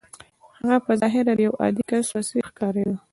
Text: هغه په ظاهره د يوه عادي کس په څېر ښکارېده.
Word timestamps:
هغه 0.59 0.77
په 0.85 0.91
ظاهره 1.01 1.33
د 1.37 1.39
يوه 1.45 1.57
عادي 1.63 1.83
کس 1.89 2.05
په 2.13 2.21
څېر 2.27 2.43
ښکارېده. 2.49 2.95